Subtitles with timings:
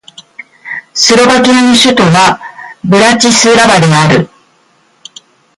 [0.95, 2.39] スロバキアの首都は
[2.83, 4.31] ブラチスラバである